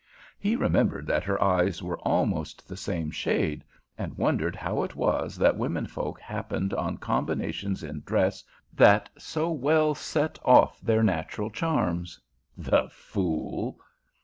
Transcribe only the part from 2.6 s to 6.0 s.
the same shade, and wondered how it was that women